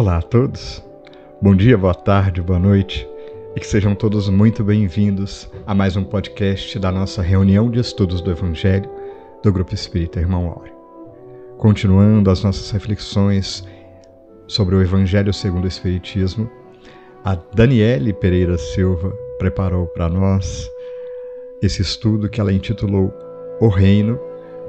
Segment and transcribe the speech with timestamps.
[0.00, 0.82] Olá a todos.
[1.42, 3.06] Bom dia, boa tarde, boa noite
[3.54, 8.22] e que sejam todos muito bem-vindos a mais um podcast da nossa reunião de estudos
[8.22, 8.90] do Evangelho
[9.42, 10.72] do Grupo Espírita Irmão Áureo.
[11.58, 13.62] Continuando as nossas reflexões
[14.46, 16.50] sobre o Evangelho segundo o Espiritismo,
[17.22, 20.66] a Daniele Pereira Silva preparou para nós
[21.60, 23.12] esse estudo que ela intitulou
[23.60, 24.18] O Reino,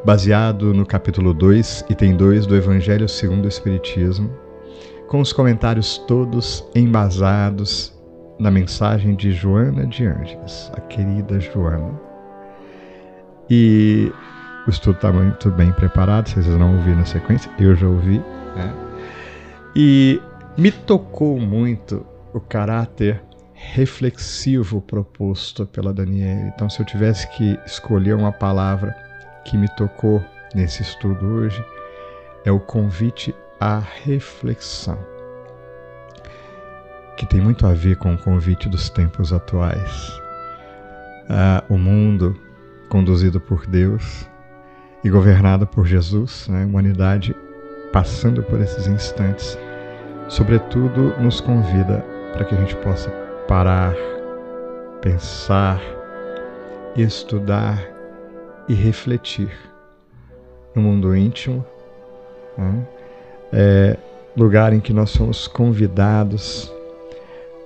[0.03, 4.29] baseado no capítulo 2, item 2 do Evangelho segundo o Espiritismo,
[5.11, 7.93] com os comentários todos embasados
[8.39, 11.99] na mensagem de Joana de Ângeles, a querida Joana.
[13.49, 14.09] E
[14.65, 18.19] o estudo está muito bem preparado, vocês não ouviram na sequência, eu já ouvi.
[18.55, 18.73] Né?
[19.75, 20.21] E
[20.57, 23.21] me tocou muito o caráter
[23.53, 26.53] reflexivo proposto pela Daniela.
[26.55, 28.95] Então, se eu tivesse que escolher uma palavra
[29.43, 30.23] que me tocou
[30.55, 31.61] nesse estudo hoje,
[32.45, 34.97] é o convite à reflexão,
[37.15, 40.19] que tem muito a ver com o convite dos tempos atuais.
[41.29, 42.35] Ah, o mundo
[42.89, 44.27] conduzido por Deus
[45.03, 46.63] e governado por Jesus, né?
[46.63, 47.35] a humanidade
[47.93, 49.55] passando por esses instantes,
[50.27, 53.11] sobretudo nos convida para que a gente possa
[53.47, 53.93] parar,
[55.01, 55.79] pensar,
[56.97, 57.79] estudar
[58.67, 59.51] e refletir
[60.73, 61.63] no mundo íntimo,
[62.57, 62.87] né?
[63.51, 63.97] É
[64.35, 66.71] lugar em que nós somos convidados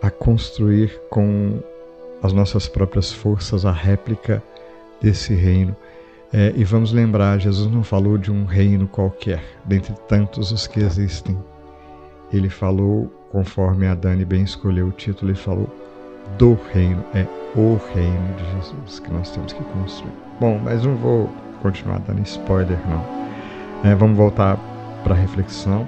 [0.02, 1.59] a construir com
[2.22, 4.42] as nossas próprias forças a réplica
[5.02, 5.75] desse reino.
[6.33, 10.80] É, e vamos lembrar, Jesus não falou de um reino qualquer, dentre tantos os que
[10.80, 11.38] existem.
[12.33, 15.70] Ele falou conforme a Dani bem escolheu o título, ele falou
[16.38, 20.11] do reino, é o reino de Jesus que nós temos que construir.
[20.39, 21.30] Bom, mas não vou
[21.61, 23.89] continuar dando spoiler, não.
[23.89, 24.60] É, vamos voltar
[25.05, 25.88] para reflexão,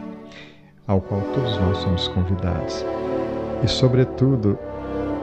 [0.88, 2.86] ao qual todos nós somos convidados.
[3.64, 4.58] E, sobretudo,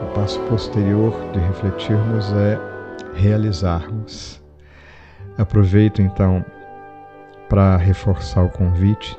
[0.02, 2.58] o passo posterior de refletirmos é
[3.14, 4.42] realizarmos.
[5.38, 6.44] Aproveito então
[7.48, 9.16] para reforçar o convite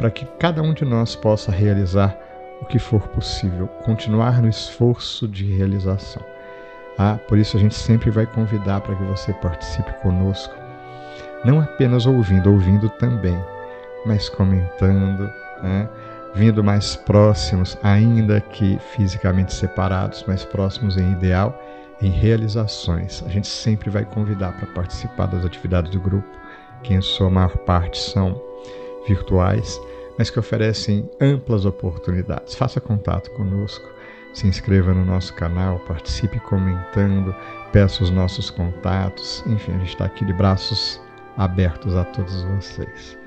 [0.00, 2.16] para que cada um de nós possa realizar
[2.62, 6.22] o que for possível, continuar no esforço de realização.
[6.96, 10.54] Ah, por isso a gente sempre vai convidar para que você participe conosco,
[11.44, 13.38] não apenas ouvindo, ouvindo também,
[14.06, 15.30] mas comentando,
[15.62, 15.88] né?
[16.34, 21.60] vindo mais próximos, ainda que fisicamente separados, mais próximos em ideal,
[22.00, 23.22] em realizações.
[23.26, 26.28] A gente sempre vai convidar para participar das atividades do grupo,
[26.82, 28.40] que em sua maior parte são
[29.06, 29.80] virtuais,
[30.16, 32.54] mas que oferecem amplas oportunidades.
[32.54, 33.88] Faça contato conosco,
[34.32, 37.34] se inscreva no nosso canal, participe comentando,
[37.72, 39.42] peça os nossos contatos.
[39.46, 41.00] Enfim, a gente está aqui de braços
[41.36, 43.19] abertos a todos vocês.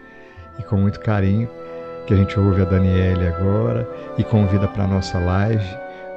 [0.59, 1.49] E com muito carinho,
[2.05, 3.87] que a gente ouve a Daniele agora
[4.17, 5.65] e convida para a nossa live,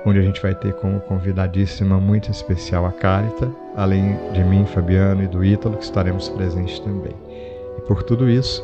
[0.05, 5.23] onde a gente vai ter como convidadíssima muito especial a Carita, além de mim, Fabiano
[5.23, 7.15] e do Ítalo, que estaremos presentes também.
[7.79, 8.63] E por tudo isso,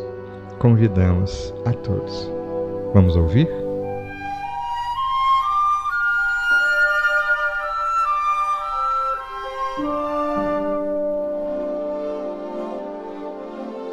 [0.59, 2.31] convidamos a todos.
[2.94, 3.49] Vamos ouvir?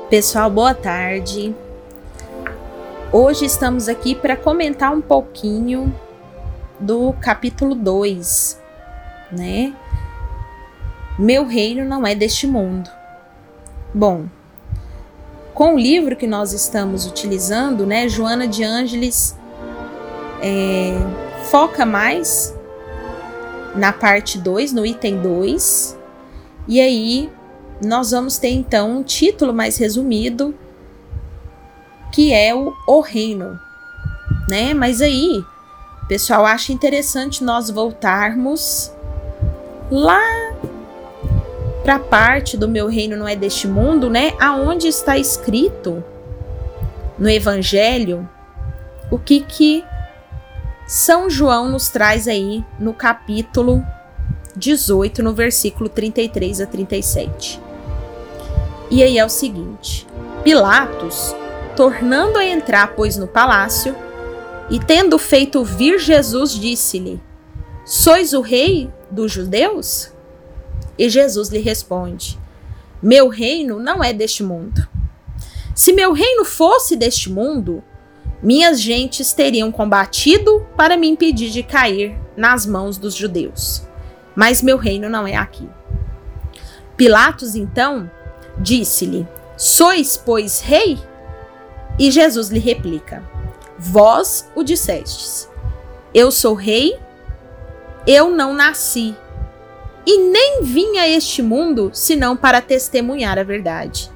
[0.10, 1.54] Pessoal, boa tarde.
[3.12, 5.92] Hoje estamos aqui para comentar um pouquinho
[6.80, 8.62] do capítulo 2,
[9.32, 9.74] né?
[11.18, 12.88] Meu reino não é deste mundo.
[13.92, 14.28] Bom,
[15.56, 19.36] com o livro que nós estamos utilizando, né, Joana de Ângeles
[20.40, 20.94] é,
[21.46, 22.56] foca mais
[23.74, 25.98] na parte 2, no item 2,
[26.68, 27.28] e aí
[27.84, 30.54] nós vamos ter então um título mais resumido,
[32.12, 33.60] que é o O Reino,
[34.48, 34.74] né?
[34.74, 35.44] Mas aí,
[36.08, 38.92] pessoal, acha interessante nós voltarmos
[39.92, 40.22] lá
[41.84, 44.34] para a parte do meu reino não é deste mundo, né?
[44.40, 46.04] Aonde está escrito
[47.18, 48.30] no evangelho
[49.12, 49.84] o que que
[50.88, 53.84] São João nos traz aí no capítulo
[54.56, 57.60] 18, no versículo 33 a 37.
[58.92, 60.06] E aí é o seguinte:
[60.44, 61.36] Pilatos,
[61.80, 63.96] tornando a entrar, pois, no palácio,
[64.70, 67.22] e tendo feito vir Jesus, disse-lhe:
[67.86, 70.12] Sois o rei dos judeus?
[70.98, 72.38] E Jesus lhe responde:
[73.02, 74.86] Meu reino não é deste mundo.
[75.74, 77.82] Se meu reino fosse deste mundo,
[78.44, 83.84] minhas gentes teriam combatido para me impedir de cair nas mãos dos judeus.
[84.36, 85.70] Mas meu reino não é aqui.
[86.98, 88.12] Pilatos então
[88.58, 91.08] disse-lhe: Sois, pois, rei?
[92.00, 93.22] E Jesus lhe replica:
[93.78, 95.50] Vós o dissestes:
[96.14, 96.98] Eu sou rei,
[98.08, 99.14] eu não nasci,
[100.06, 104.10] e nem vim a este mundo senão para testemunhar a verdade.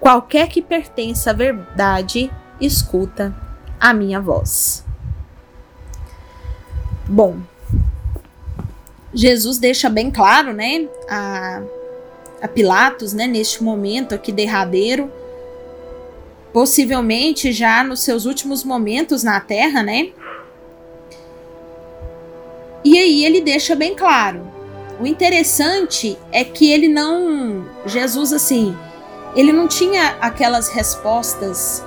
[0.00, 3.34] Qualquer que pertença à verdade, escuta
[3.78, 4.82] a minha voz.
[7.06, 7.36] Bom,
[9.12, 11.62] Jesus deixa bem claro, né, a,
[12.40, 15.12] a Pilatos, né, neste momento aqui derradeiro,
[16.52, 20.10] possivelmente já nos seus últimos momentos na terra, né?
[22.84, 24.50] E aí ele deixa bem claro.
[25.00, 28.76] O interessante é que ele não, Jesus assim,
[29.34, 31.84] ele não tinha aquelas respostas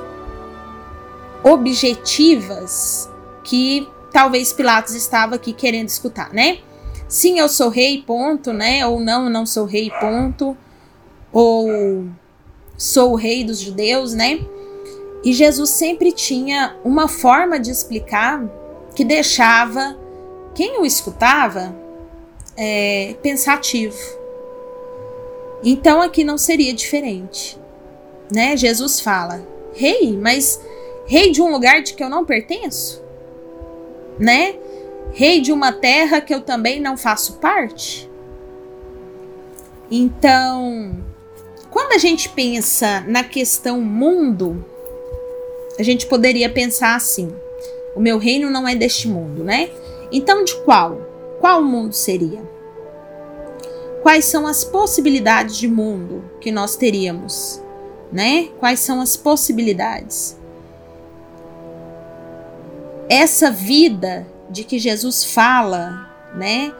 [1.44, 3.10] objetivas
[3.44, 6.60] que talvez Pilatos estava aqui querendo escutar, né?
[7.08, 8.86] Sim, eu sou rei, ponto, né?
[8.88, 10.58] Ou não, não sou rei, ponto.
[11.32, 12.08] Ou
[12.78, 14.40] sou o rei dos judeus, né?
[15.24, 18.44] E Jesus sempre tinha uma forma de explicar
[18.94, 19.98] que deixava
[20.54, 21.76] quem o escutava
[22.58, 23.98] é, pensativo.
[25.64, 27.58] Então aqui não seria diferente,
[28.30, 28.58] né?
[28.58, 30.60] Jesus fala: Rei, mas
[31.06, 33.02] rei de um lugar de que eu não pertenço,
[34.20, 34.56] né?
[35.14, 38.10] Rei de uma terra que eu também não faço parte.
[39.90, 40.98] Então,
[41.70, 44.66] quando a gente pensa na questão mundo,
[45.78, 47.34] a gente poderia pensar assim:
[47.96, 49.70] o meu reino não é deste mundo, né?
[50.12, 51.02] Então, de qual?
[51.40, 52.54] Qual mundo seria?
[54.04, 57.64] quais são as possibilidades de mundo que nós teríamos,
[58.12, 58.50] né?
[58.60, 60.38] Quais são as possibilidades?
[63.10, 66.74] Essa vida de que Jesus fala, né?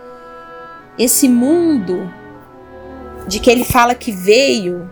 [1.00, 2.14] Esse mundo
[3.26, 4.92] de que ele fala que veio,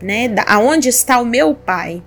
[0.00, 0.32] né?
[0.46, 2.00] aonde está o meu pai?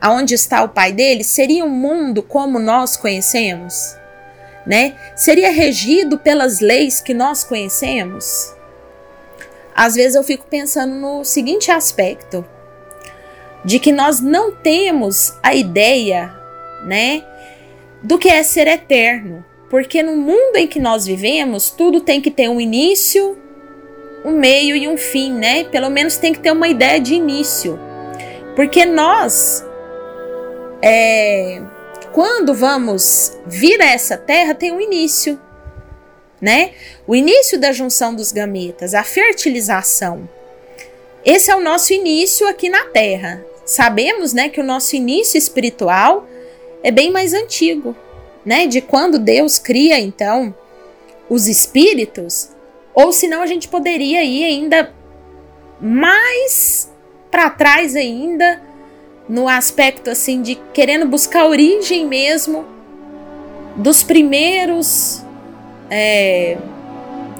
[0.00, 1.24] Aonde está o pai dele?
[1.24, 3.96] Seria um mundo como nós conhecemos,
[4.66, 4.96] né?
[5.16, 8.56] Seria regido pelas leis que nós conhecemos?
[9.78, 12.44] às vezes eu fico pensando no seguinte aspecto:
[13.64, 16.34] de que nós não temos a ideia,
[16.84, 17.22] né,
[18.02, 19.44] do que é ser eterno.
[19.70, 23.38] Porque no mundo em que nós vivemos, tudo tem que ter um início,
[24.24, 25.64] um meio e um fim, né?
[25.64, 27.78] Pelo menos tem que ter uma ideia de início.
[28.56, 29.64] Porque nós,
[30.82, 31.62] é,
[32.12, 35.38] quando vamos vir a essa terra, tem um início
[36.40, 36.72] né?
[37.06, 40.28] O início da junção dos gametas, a fertilização.
[41.24, 43.44] Esse é o nosso início aqui na Terra.
[43.64, 46.26] Sabemos, né, que o nosso início espiritual
[46.82, 47.94] é bem mais antigo,
[48.44, 48.66] né?
[48.66, 50.54] De quando Deus cria então
[51.28, 52.50] os espíritos,
[52.94, 54.94] ou senão a gente poderia ir ainda
[55.80, 56.90] mais
[57.30, 58.62] para trás ainda
[59.28, 62.64] no aspecto assim de querendo buscar a origem mesmo
[63.76, 65.22] dos primeiros
[65.90, 66.56] é,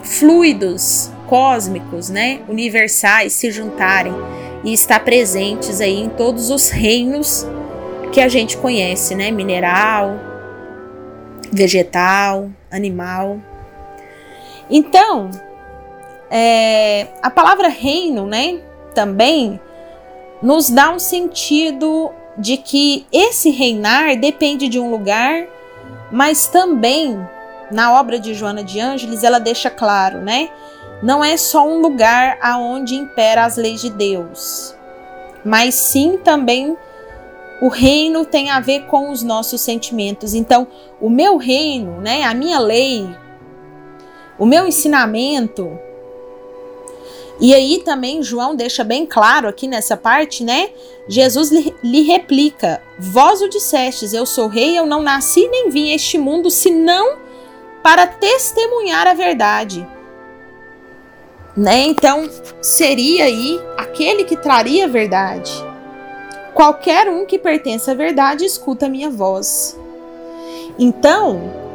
[0.03, 4.15] fluidos cósmicos, né, universais se juntarem
[4.65, 7.47] e estar presentes aí em todos os reinos
[8.13, 10.19] que a gente conhece, né, mineral,
[11.53, 13.39] vegetal, animal.
[14.71, 15.31] Então,
[16.31, 18.61] é, a palavra reino, né,
[18.95, 19.61] também
[20.43, 25.47] nos dá um sentido de que esse reinar depende de um lugar,
[26.11, 27.19] mas também
[27.71, 30.51] na obra de Joana de Ângeles, ela deixa claro, né?
[31.03, 34.75] Não é só um lugar aonde impera as leis de Deus,
[35.45, 36.77] mas sim também
[37.61, 40.35] o reino tem a ver com os nossos sentimentos.
[40.35, 40.67] Então,
[41.01, 43.09] o meu reino, né, a minha lei,
[44.39, 45.79] o meu ensinamento.
[47.41, 50.71] E aí também João deixa bem claro aqui nessa parte, né?
[51.07, 55.93] Jesus lhe, lhe replica: Vós o dissestes, eu sou rei, eu não nasci nem vim
[55.93, 57.17] a este mundo senão
[57.83, 59.87] para testemunhar a verdade.
[61.57, 61.87] Né?
[61.87, 62.29] Então,
[62.61, 65.53] seria aí aquele que traria a verdade.
[66.55, 69.79] Qualquer um que pertence à verdade escuta a minha voz.
[70.79, 71.68] Então,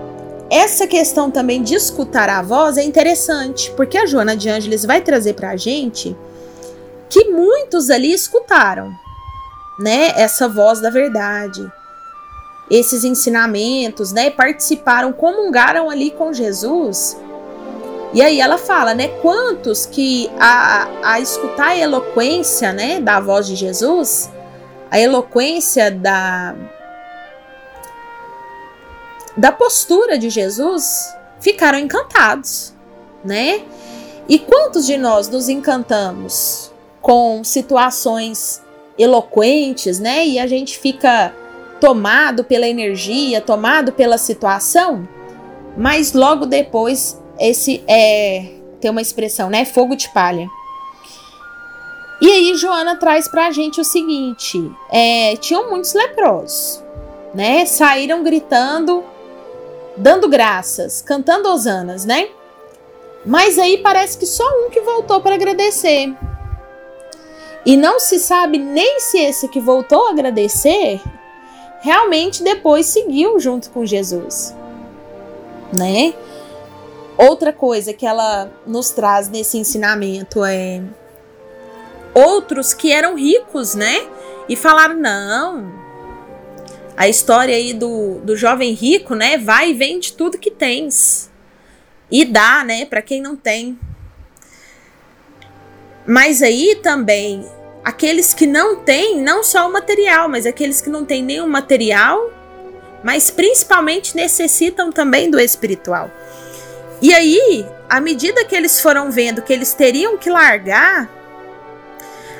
[0.50, 5.02] essa questão também de escutar a voz é interessante, porque a Joana de Ângeles vai
[5.02, 6.16] trazer para a gente
[7.10, 8.92] que muitos ali escutaram,
[9.80, 11.72] né, essa voz da verdade
[12.70, 14.30] esses ensinamentos, né?
[14.30, 17.18] Participaram, comungaram ali com Jesus.
[18.14, 19.08] E aí ela fala, né?
[19.22, 24.32] Quantos que a, a escutar a eloquência, né, da voz de Jesus,
[24.90, 26.56] a eloquência da
[29.36, 32.74] da postura de Jesus, ficaram encantados,
[33.24, 33.62] né?
[34.28, 36.72] E quantos de nós nos encantamos
[37.02, 38.62] com situações
[38.98, 40.26] eloquentes, né?
[40.26, 41.34] E a gente fica
[41.82, 45.08] tomado pela energia, tomado pela situação,
[45.78, 49.64] mas logo depois esse é tem uma expressão, né?
[49.64, 50.48] Fogo de palha.
[52.22, 54.60] E aí Joana traz pra gente o seguinte:
[54.92, 56.84] é, tinham muitos leprosos,
[57.34, 57.66] né?
[57.66, 59.04] Saíram gritando,
[59.96, 62.30] dando graças, cantando hosanas, né?
[63.26, 66.14] Mas aí parece que só um que voltou para agradecer.
[67.66, 71.02] E não se sabe nem se esse que voltou a agradecer
[71.84, 74.56] realmente depois seguiu junto com Jesus,
[75.72, 76.14] né?
[77.18, 80.82] Outra coisa que ela nos traz nesse ensinamento é
[82.14, 84.08] outros que eram ricos, né?
[84.48, 85.83] E falaram: não.
[86.96, 89.38] A história aí do, do jovem rico, né?
[89.38, 91.32] Vai e vende tudo que tens.
[92.12, 92.86] E dá, né?
[92.86, 93.78] Para quem não tem.
[96.06, 97.50] Mas aí também,
[97.84, 102.32] aqueles que não têm, não só o material, mas aqueles que não têm nenhum material,
[103.04, 106.12] mas principalmente necessitam também do espiritual.
[107.02, 111.10] E aí, à medida que eles foram vendo que eles teriam que largar,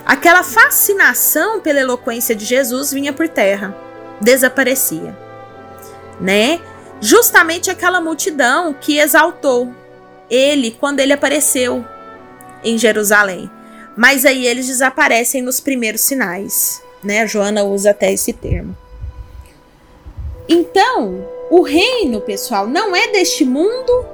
[0.06, 3.76] aquela fascinação pela eloquência de Jesus vinha por terra,
[4.22, 5.18] desaparecia,
[6.20, 6.60] né?
[7.02, 9.74] Justamente aquela multidão que exaltou
[10.30, 11.86] ele quando ele apareceu
[12.64, 13.50] em Jerusalém.
[13.96, 17.22] Mas aí eles desaparecem nos primeiros sinais, né?
[17.22, 18.76] A Joana usa até esse termo.
[20.48, 24.06] Então, o reino, pessoal, não é deste mundo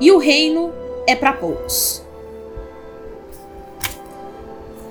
[0.00, 0.72] e o reino
[1.06, 2.02] é para poucos.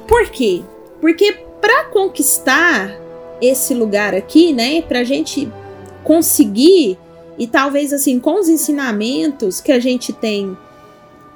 [0.07, 0.63] Por quê?
[0.99, 3.00] Porque para conquistar
[3.41, 5.51] esse lugar aqui, né, para a gente
[6.03, 6.97] conseguir
[7.37, 10.55] e talvez assim com os ensinamentos que a gente tem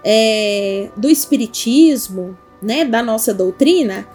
[0.04, 4.08] é, do espiritismo, né, da nossa doutrina,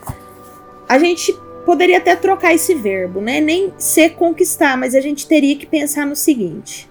[0.88, 5.56] a gente poderia até trocar esse verbo, né, nem ser conquistar, mas a gente teria
[5.56, 6.88] que pensar no seguinte: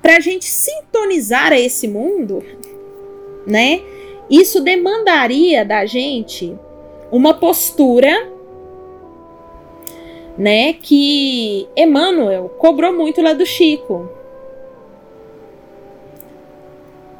[0.00, 2.44] para a gente sintonizar a esse mundo,
[3.46, 3.80] né?
[4.28, 6.56] Isso demandaria da gente
[7.12, 8.32] uma postura,
[10.36, 10.74] né?
[10.74, 14.08] Que Emmanuel cobrou muito lá do Chico.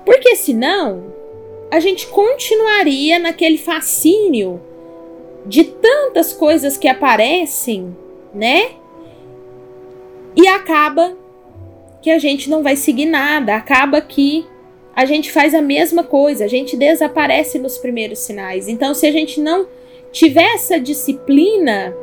[0.04, 1.12] Porque senão
[1.70, 4.60] a gente continuaria naquele fascínio
[5.44, 7.96] de tantas coisas que aparecem,
[8.32, 8.70] né?
[10.36, 11.16] E acaba
[12.02, 14.46] que a gente não vai seguir nada, acaba que
[14.94, 18.68] a gente faz a mesma coisa, a gente desaparece nos primeiros sinais.
[18.68, 19.66] Então, se a gente não
[20.12, 21.94] tiver essa disciplina,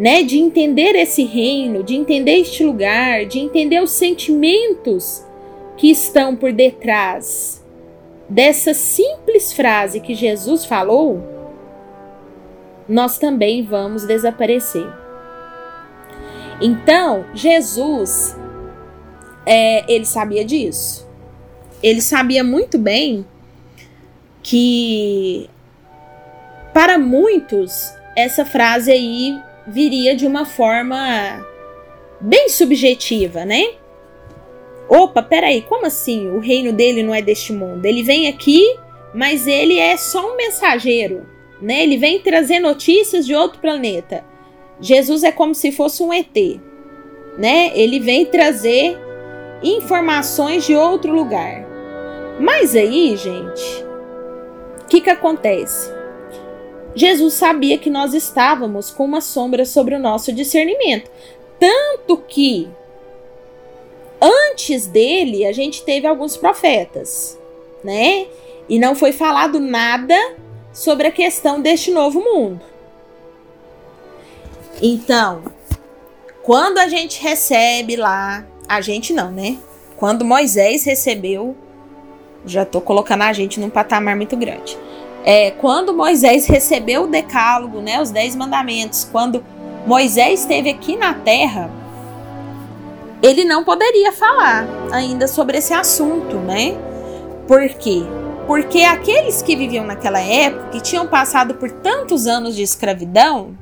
[0.00, 5.22] né, de entender esse reino, de entender este lugar, de entender os sentimentos
[5.76, 7.62] que estão por detrás
[8.26, 11.22] dessa simples frase que Jesus falou,
[12.88, 14.86] nós também vamos desaparecer.
[16.62, 18.34] Então, Jesus
[19.44, 21.06] é, ele sabia disso.
[21.82, 23.26] Ele sabia muito bem
[24.42, 25.50] que
[26.72, 31.46] para muitos essa frase aí viria de uma forma
[32.20, 33.74] bem subjetiva, né?
[34.88, 36.28] Opa, peraí, como assim?
[36.30, 37.84] O reino dele não é deste mundo.
[37.86, 38.76] Ele vem aqui,
[39.14, 41.26] mas ele é só um mensageiro,
[41.62, 41.82] né?
[41.82, 44.24] Ele vem trazer notícias de outro planeta.
[44.80, 46.36] Jesus é como se fosse um ET,
[47.38, 47.70] né?
[47.74, 48.98] Ele vem trazer
[49.62, 51.66] informações de outro lugar.
[52.40, 53.84] Mas aí, gente,
[54.82, 55.99] o que, que acontece?
[56.94, 61.10] Jesus sabia que nós estávamos com uma sombra sobre o nosso discernimento.
[61.58, 62.68] Tanto que
[64.20, 67.38] antes dele a gente teve alguns profetas,
[67.84, 68.26] né?
[68.68, 70.16] E não foi falado nada
[70.72, 72.60] sobre a questão deste novo mundo.
[74.82, 75.42] Então,
[76.42, 79.58] quando a gente recebe lá a gente não, né?
[79.96, 81.56] Quando Moisés recebeu,
[82.46, 84.78] já tô colocando a gente num patamar muito grande.
[85.24, 89.44] É, quando Moisés recebeu o decálogo, né, os dez mandamentos, quando
[89.86, 91.70] Moisés esteve aqui na terra,
[93.22, 96.74] ele não poderia falar ainda sobre esse assunto, né?
[97.46, 98.02] Por quê?
[98.46, 103.56] Porque aqueles que viviam naquela época, que tinham passado por tantos anos de escravidão,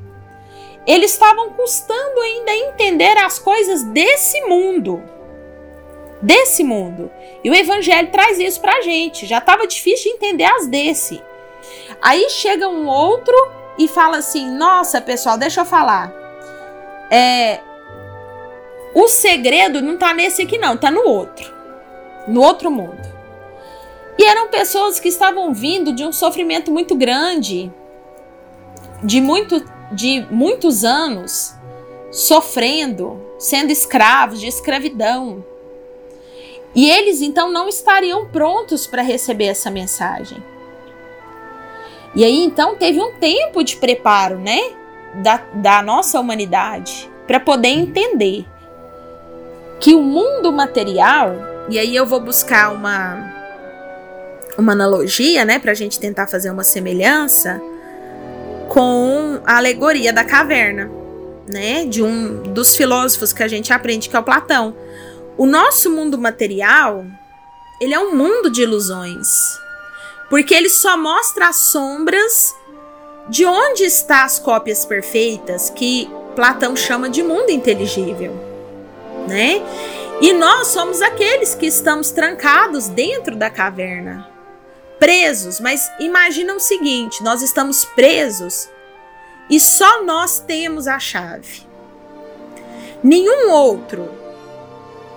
[0.87, 5.03] eles estavam custando ainda entender as coisas desse mundo.
[6.23, 7.11] Desse mundo.
[7.45, 9.27] E o evangelho traz isso pra gente.
[9.27, 11.21] Já estava difícil de entender as desse.
[12.01, 13.35] Aí chega um outro
[13.79, 16.13] e fala assim: Nossa, pessoal, deixa eu falar.
[17.11, 17.61] É,
[18.95, 21.53] o segredo não tá nesse aqui, não, tá no outro.
[22.27, 23.09] No outro mundo.
[24.19, 27.73] E eram pessoas que estavam vindo de um sofrimento muito grande,
[29.03, 31.55] de muito de muitos anos,
[32.11, 35.45] sofrendo, sendo escravos de escravidão.
[36.75, 40.43] E eles então não estariam prontos para receber essa mensagem.
[42.19, 44.59] E aí então teve um tempo de preparo, né,
[45.23, 48.45] da, da nossa humanidade para poder entender
[49.79, 51.37] que o mundo material,
[51.69, 53.39] e aí eu vou buscar uma
[54.59, 57.63] uma analogia, né, para a gente tentar fazer uma semelhança
[58.69, 60.91] com a alegoria da caverna,
[61.49, 64.75] né, de um dos filósofos que a gente aprende que é o Platão.
[65.37, 67.05] O nosso mundo material,
[67.81, 69.29] ele é um mundo de ilusões,
[70.29, 72.55] porque ele só mostra as sombras
[73.29, 78.33] de onde estão as cópias perfeitas que Platão chama de mundo inteligível,
[79.27, 79.61] né?
[80.21, 84.29] E nós somos aqueles que estamos trancados dentro da caverna,
[84.99, 88.69] presos, mas imagina o seguinte: nós estamos presos
[89.51, 91.67] e só nós temos a chave.
[93.03, 94.09] Nenhum outro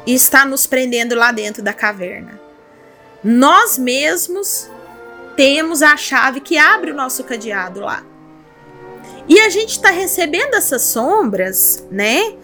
[0.05, 2.39] está nos prendendo lá dentro da caverna.
[3.23, 4.70] Nós mesmos
[5.41, 8.03] temos a chave que abre o nosso cadeado lá.
[9.27, 12.35] E a gente está recebendo essas sombras, né?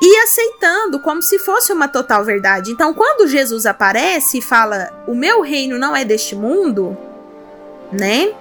[0.00, 2.70] e aceitando como se fosse uma total verdade.
[2.70, 6.96] Então, quando Jesus aparece e fala: "O meu reino não é deste mundo",
[7.92, 8.34] né?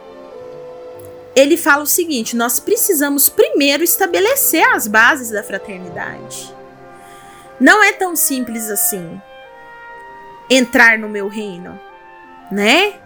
[1.35, 6.55] Ele fala o seguinte: nós precisamos primeiro estabelecer as bases da fraternidade.
[7.59, 9.21] Não é tão simples assim
[10.49, 11.79] entrar no meu reino,
[12.51, 12.99] né?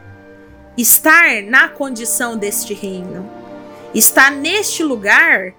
[0.77, 3.29] Estar na condição deste reino,
[3.93, 5.53] estar neste lugar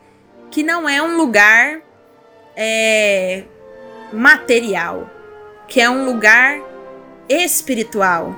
[0.50, 1.80] que não é um lugar
[2.56, 3.44] é,
[4.12, 5.10] material,
[5.66, 6.60] que é um lugar
[7.28, 8.34] espiritual,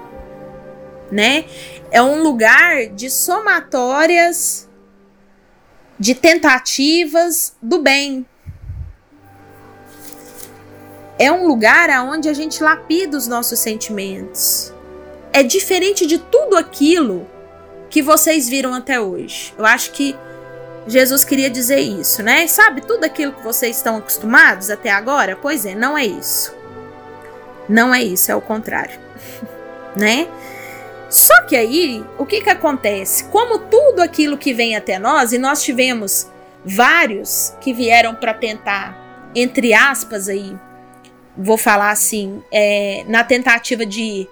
[1.11, 1.45] né?
[1.91, 4.69] É um lugar de somatórias,
[5.99, 8.27] de tentativas do bem.
[11.19, 14.73] É um lugar aonde a gente lapida os nossos sentimentos.
[15.33, 17.27] É diferente de tudo aquilo
[17.89, 19.55] que vocês viram até hoje.
[19.57, 20.17] Eu acho que
[20.87, 22.47] Jesus queria dizer isso, né?
[22.47, 25.37] Sabe tudo aquilo que vocês estão acostumados até agora?
[25.37, 26.55] Pois é, não é isso.
[27.69, 28.99] Não é isso, é o contrário,
[29.97, 30.27] né?
[31.09, 33.25] Só que aí, o que que acontece?
[33.25, 36.29] Como tudo aquilo que vem até nós, e nós tivemos
[36.65, 40.57] vários que vieram para tentar, entre aspas aí,
[41.37, 44.29] vou falar assim, é, na tentativa de,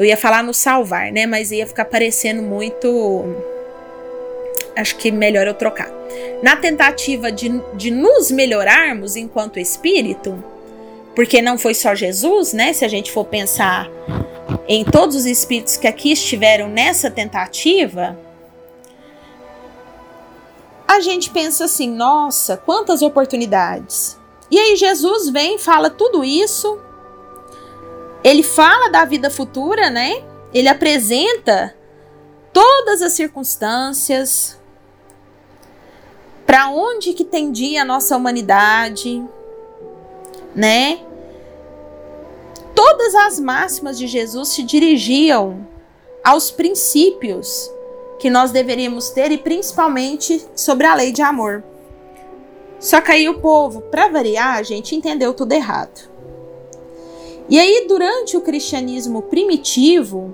[0.00, 1.26] eu ia falar no salvar, né?
[1.26, 3.36] Mas ia ficar parecendo muito
[4.74, 5.90] acho que melhor eu trocar.
[6.42, 10.42] Na tentativa de, de nos melhorarmos enquanto espírito,
[11.14, 12.72] porque não foi só Jesus, né?
[12.72, 13.90] Se a gente for pensar
[14.66, 18.18] em todos os espíritos que aqui estiveram nessa tentativa,
[20.88, 24.18] a gente pensa assim: nossa, quantas oportunidades.
[24.50, 26.80] E aí Jesus vem, fala tudo isso.
[28.22, 30.22] Ele fala da vida futura, né?
[30.52, 31.74] Ele apresenta
[32.52, 34.58] todas as circunstâncias,
[36.44, 39.24] para onde que tendia a nossa humanidade,
[40.54, 41.00] né?
[42.74, 45.66] Todas as máximas de Jesus se dirigiam
[46.24, 47.70] aos princípios
[48.18, 51.62] que nós deveríamos ter e principalmente sobre a lei de amor.
[52.78, 56.09] Só que aí o povo, para variar, a gente entendeu tudo errado.
[57.50, 60.32] E aí, durante o cristianismo primitivo,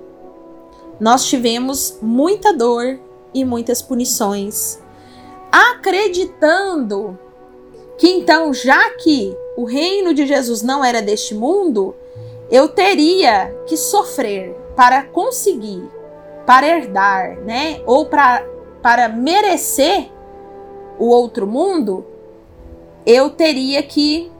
[0.99, 2.99] nós tivemos muita dor
[3.33, 4.79] e muitas punições
[5.51, 7.17] acreditando
[7.97, 11.95] que então, já que o reino de Jesus não era deste mundo,
[12.51, 15.89] eu teria que sofrer para conseguir,
[16.45, 17.81] para herdar, né?
[17.87, 18.45] Ou para,
[18.83, 20.11] para merecer
[20.99, 22.05] o outro mundo,
[23.03, 24.31] eu teria que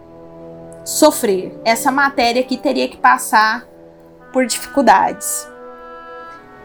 [0.88, 1.60] sofrer.
[1.66, 3.68] Essa matéria que teria que passar
[4.32, 5.46] por dificuldades.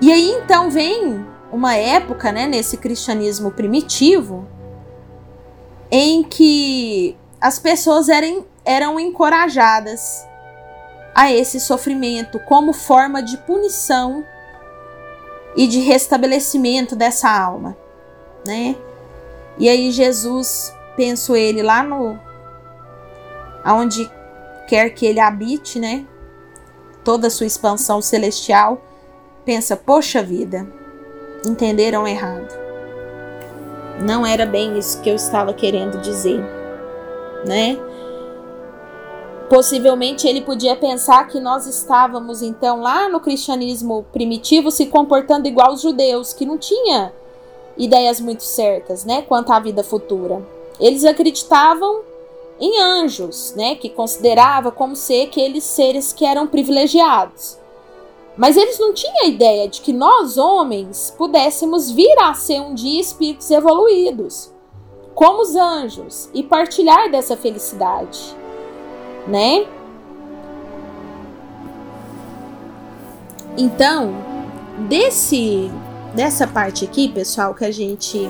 [0.00, 4.46] E aí então vem uma época, né, nesse cristianismo primitivo,
[5.90, 10.24] em que as pessoas eram, eram encorajadas
[11.14, 14.24] a esse sofrimento como forma de punição
[15.56, 17.76] e de restabelecimento dessa alma,
[18.46, 18.76] né?
[19.58, 22.18] E aí Jesus, penso ele lá no
[23.64, 24.10] aonde
[24.68, 26.06] quer que ele habite, né?
[27.04, 28.80] Toda a sua expansão celestial,
[29.44, 30.66] pensa, poxa vida,
[31.46, 32.52] entenderam errado.
[34.00, 36.40] Não era bem isso que eu estava querendo dizer,
[37.46, 37.78] né?
[39.48, 45.74] Possivelmente ele podia pensar que nós estávamos então lá no cristianismo primitivo se comportando igual
[45.74, 47.12] os judeus, que não tinha
[47.76, 50.42] ideias muito certas, né, quanto à vida futura.
[50.80, 52.00] eles acreditavam
[52.62, 57.58] em anjos, né, que considerava como ser aqueles seres que eram privilegiados.
[58.36, 62.72] Mas eles não tinham a ideia de que nós, homens, pudéssemos vir a ser um
[62.72, 64.52] dia espíritos evoluídos,
[65.12, 68.34] como os anjos, e partilhar dessa felicidade,
[69.26, 69.66] né?
[73.58, 74.14] Então,
[74.88, 75.68] desse
[76.14, 78.28] dessa parte aqui, pessoal, que a gente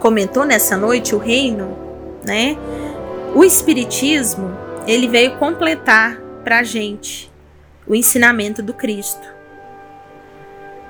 [0.00, 1.76] comentou nessa noite, o reino,
[2.24, 2.56] né?
[3.32, 4.50] O espiritismo,
[4.88, 7.30] ele veio completar pra gente
[7.86, 9.24] o ensinamento do Cristo.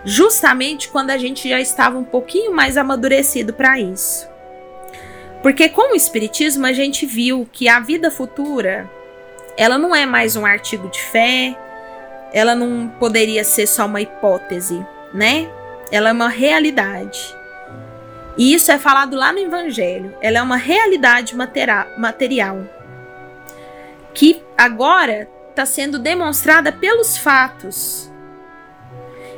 [0.07, 4.27] Justamente quando a gente já estava um pouquinho mais amadurecido para isso.
[5.43, 8.91] Porque com o espiritismo a gente viu que a vida futura,
[9.55, 11.55] ela não é mais um artigo de fé,
[12.33, 15.47] ela não poderia ser só uma hipótese, né?
[15.93, 17.39] Ela é uma realidade.
[18.37, 20.17] E isso é falado lá no Evangelho.
[20.21, 22.67] Ela é uma realidade material
[24.15, 28.11] que agora está sendo demonstrada pelos fatos.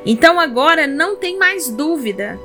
[0.05, 2.39] Então agora não tem mais dúvida.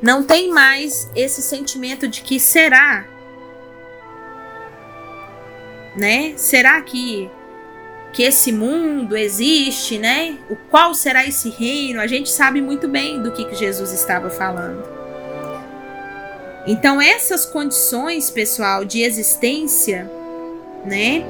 [0.00, 3.06] Não tem mais esse sentimento de que será,
[5.96, 6.34] né?
[6.36, 7.30] Será que
[8.12, 10.38] que esse mundo existe, né?
[10.50, 12.00] O qual será esse reino?
[12.00, 14.84] A gente sabe muito bem do que, que Jesus estava falando.
[16.66, 20.10] Então essas condições, pessoal, de existência,
[20.84, 21.24] né?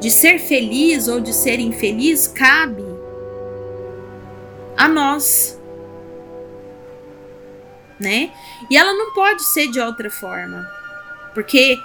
[0.00, 2.84] De ser feliz ou de ser infeliz cabe
[4.76, 5.58] a nós,
[8.00, 8.30] né?
[8.70, 10.66] E ela não pode ser de outra forma,
[11.34, 11.78] porque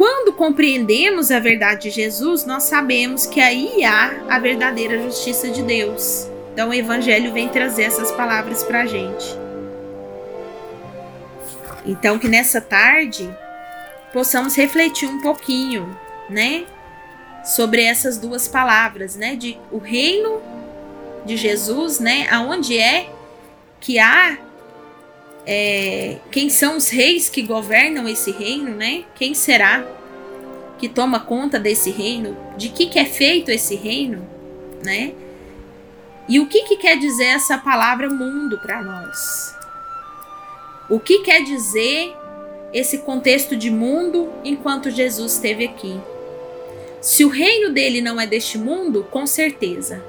[0.00, 5.62] quando compreendemos a verdade de Jesus, nós sabemos que aí há a verdadeira justiça de
[5.62, 6.26] Deus.
[6.54, 9.26] Então o Evangelho vem trazer essas palavras para a gente.
[11.84, 13.28] Então que nessa tarde
[14.10, 15.94] possamos refletir um pouquinho,
[16.30, 16.64] né,
[17.44, 20.40] sobre essas duas palavras, né, de o reino
[21.26, 23.10] de Jesus, né, aonde é
[23.78, 24.38] que há
[25.46, 29.04] é, quem são os reis que governam esse reino, né?
[29.14, 29.84] Quem será
[30.78, 32.36] que toma conta desse reino?
[32.56, 34.26] De que, que é feito esse reino,
[34.84, 35.12] né?
[36.28, 39.54] E o que, que quer dizer essa palavra mundo para nós?
[40.88, 42.14] O que quer dizer
[42.72, 46.00] esse contexto de mundo enquanto Jesus esteve aqui?
[47.00, 50.02] Se o reino dele não é deste mundo, com certeza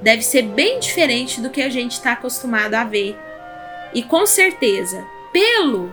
[0.00, 3.16] deve ser bem diferente do que a gente está acostumado a ver
[3.96, 5.90] e com certeza, pelo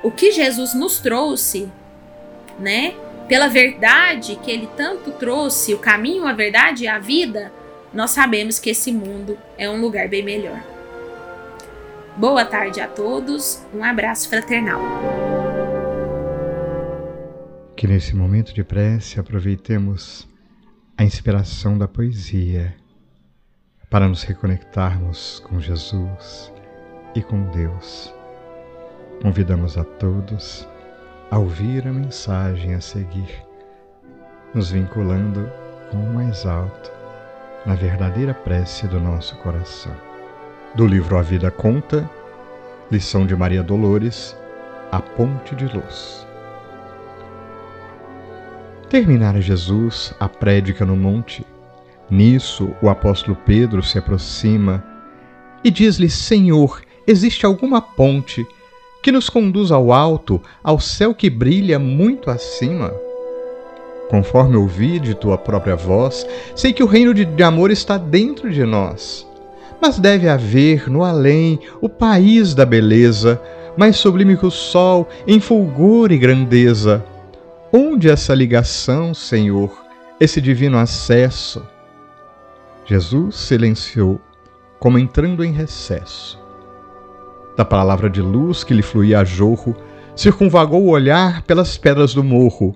[0.00, 1.68] o que Jesus nos trouxe,
[2.56, 2.94] né?
[3.26, 7.52] Pela verdade que ele tanto trouxe, o caminho, a verdade e a vida,
[7.92, 10.62] nós sabemos que esse mundo é um lugar bem melhor.
[12.16, 14.80] Boa tarde a todos, um abraço fraternal.
[17.74, 20.28] Que nesse momento de prece aproveitemos
[20.96, 22.72] a inspiração da poesia
[23.90, 26.53] para nos reconectarmos com Jesus
[27.14, 28.12] e com Deus.
[29.22, 30.68] Convidamos a todos
[31.30, 33.42] a ouvir a mensagem a seguir,
[34.54, 35.50] nos vinculando
[35.90, 36.92] com o mais alto
[37.64, 39.94] na verdadeira prece do nosso coração.
[40.74, 42.08] Do livro A Vida Conta,
[42.90, 44.36] lição de Maria Dolores,
[44.92, 46.26] A Ponte de Luz.
[48.90, 51.44] Terminara Jesus a prédica no monte.
[52.10, 54.84] Nisso, o apóstolo Pedro se aproxima
[55.64, 58.46] e diz-lhe: Senhor, existe alguma ponte
[59.02, 62.90] que nos conduz ao alto, ao céu que brilha muito acima?
[64.08, 68.64] Conforme ouvi de tua própria voz, sei que o reino de amor está dentro de
[68.64, 69.26] nós.
[69.80, 73.40] Mas deve haver no além o país da beleza,
[73.76, 77.04] mais sublime que o sol, em fulgor e grandeza.
[77.70, 79.70] Onde essa ligação, Senhor,
[80.18, 81.62] esse divino acesso?
[82.86, 84.18] Jesus silenciou,
[84.78, 86.43] como entrando em recesso
[87.56, 89.74] da palavra de luz que lhe fluía a jorro,
[90.16, 92.74] circunvagou o olhar pelas pedras do morro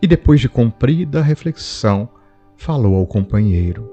[0.00, 2.08] e, depois de comprida reflexão,
[2.56, 3.88] falou ao companheiro: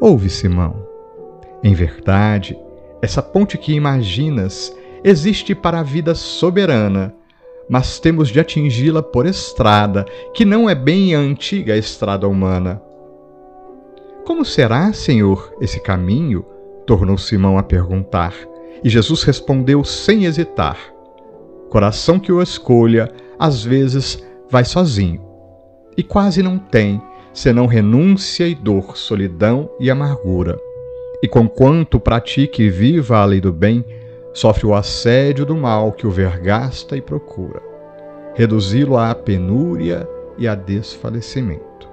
[0.00, 0.86] Ouve, Simão.
[1.62, 2.56] Em verdade,
[3.02, 7.14] essa ponte que imaginas existe para a vida soberana,
[7.68, 12.82] mas temos de atingi-la por estrada, que não é bem a antiga estrada humana.
[14.24, 16.44] Como será, Senhor, esse caminho?
[16.86, 18.34] tornou Simão a perguntar.
[18.82, 20.78] E Jesus respondeu sem hesitar:
[21.68, 25.22] Coração que o escolha, às vezes vai sozinho,
[25.96, 27.00] e quase não tem
[27.32, 30.58] senão renúncia e dor, solidão e amargura.
[31.22, 33.84] E conquanto pratique e viva a lei do bem,
[34.32, 37.60] sofre o assédio do mal que o vergasta e procura,
[38.34, 41.88] reduzi-lo à penúria e a desfalecimento.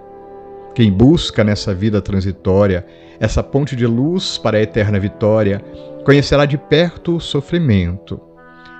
[0.73, 2.85] Quem busca nessa vida transitória
[3.19, 5.63] essa ponte de luz para a eterna vitória,
[6.03, 8.19] conhecerá de perto o sofrimento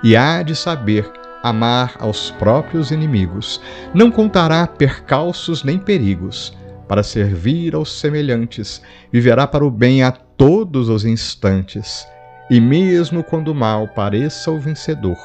[0.03, 1.11] e há de saber
[1.43, 3.61] amar aos próprios inimigos.
[3.93, 6.55] Não contará percalços nem perigos
[6.87, 12.07] para servir aos semelhantes, viverá para o bem a todos os instantes,
[12.49, 15.17] e mesmo quando o mal pareça o vencedor,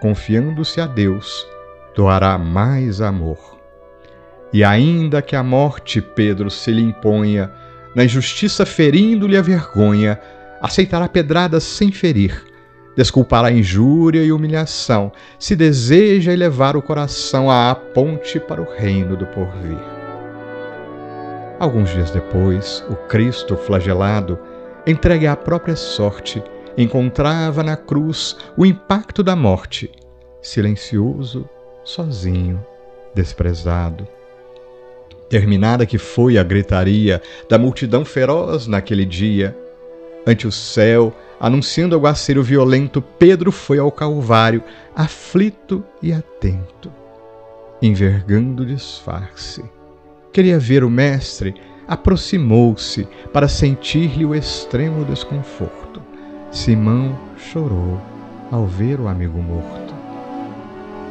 [0.00, 1.46] confiando-se a Deus,
[1.94, 3.58] doará mais amor.
[4.50, 7.50] E ainda que a morte, Pedro, se lhe imponha,
[7.94, 10.20] na injustiça ferindo-lhe a vergonha,
[10.60, 12.44] aceitará pedradas sem ferir,
[12.96, 19.26] desculpará injúria e humilhação, se deseja elevar o coração à ponte para o reino do
[19.26, 19.78] porvir.
[21.58, 24.38] Alguns dias depois, o Cristo flagelado,
[24.86, 26.42] entregue à própria sorte,
[26.76, 29.90] encontrava na cruz o impacto da morte,
[30.40, 31.48] silencioso,
[31.82, 32.64] sozinho,
[33.14, 34.06] desprezado
[35.28, 39.56] Terminada que foi a gritaria da multidão feroz naquele dia,
[40.26, 44.62] ante o céu, anunciando o aguaceiro violento, Pedro foi ao Calvário,
[44.96, 46.90] aflito e atento,
[47.80, 49.64] envergando o disfarce.
[50.32, 51.54] Queria ver o Mestre,
[51.86, 56.02] aproximou-se para sentir-lhe o extremo desconforto.
[56.50, 58.00] Simão chorou
[58.50, 59.94] ao ver o amigo morto.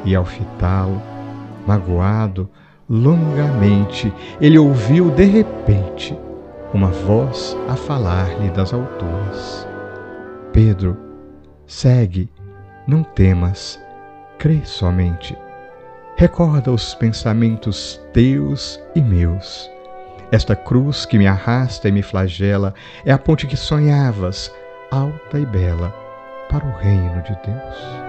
[0.06, 1.02] E ao fitá-lo,
[1.66, 2.50] magoado,
[2.90, 6.18] longamente, ele ouviu de repente
[6.74, 9.68] uma voz a falar-lhe das alturas:
[10.54, 10.98] Pedro,
[11.66, 12.30] segue,
[12.88, 13.80] não temas,
[14.38, 15.38] crê somente.
[16.16, 19.70] Recorda os pensamentos teus e meus.
[20.32, 22.74] Esta cruz que me arrasta e me flagela
[23.06, 24.52] é a ponte que sonhavas,
[24.92, 25.94] alta e bela,
[26.50, 28.07] para o reino de Deus.